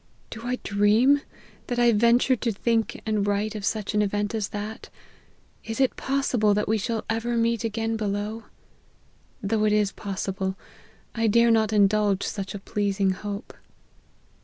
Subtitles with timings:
[0.31, 1.21] Do I dream!
[1.67, 4.89] that I venture to think and write of sucli an event as that?
[5.63, 8.45] Is it possible that we shall ever meet again below?
[9.43, 10.57] Though it is possible,
[11.13, 13.53] I dare not indulge such a pleasing hope.